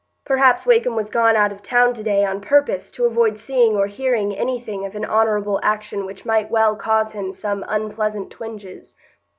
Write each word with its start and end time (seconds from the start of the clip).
Perhaps 0.25 0.65
Wakem 0.65 0.95
was 0.95 1.11
gone 1.11 1.35
out 1.35 1.51
of 1.51 1.61
town 1.61 1.93
to 1.93 2.01
day 2.01 2.25
on 2.25 2.41
purpose 2.41 2.89
to 2.89 3.05
avoid 3.05 3.37
seeing 3.37 3.75
or 3.75 3.85
hearing 3.85 4.35
anything 4.35 4.83
of 4.83 4.95
an 4.95 5.05
honourable 5.05 5.59
action 5.61 6.07
which 6.07 6.25
might 6.25 6.49
well 6.49 6.75
cause 6.75 7.11
him 7.11 7.31
some 7.31 7.63
unpleasant 7.67 8.31
twinges. 8.31 8.95